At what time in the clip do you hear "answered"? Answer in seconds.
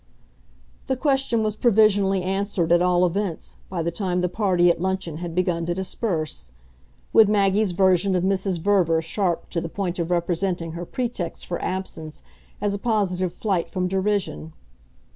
2.23-2.71